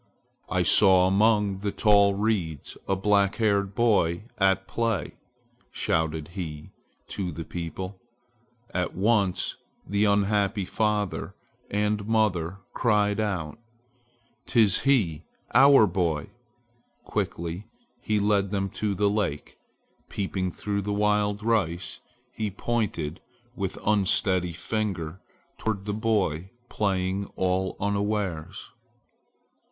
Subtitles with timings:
[0.49, 5.11] "I saw among the tall reeds a black haired boy at play!"
[5.69, 6.71] shouted he
[7.09, 8.01] to the people.
[8.73, 11.35] At once the unhappy father
[11.69, 13.59] and mother cried out,
[14.47, 16.31] "'Tis he, our boy!"
[17.03, 17.67] Quickly
[17.99, 19.55] he led them to the lake.
[20.09, 21.99] Peeping through the wild rice,
[22.31, 23.21] he pointed
[23.55, 25.21] with unsteady finger
[25.59, 28.71] toward the boy playing all unawares.